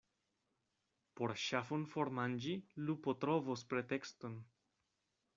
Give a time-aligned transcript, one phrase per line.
[1.19, 2.55] Por ŝafon formanĝi,
[2.87, 4.39] lupo trovos pretekston.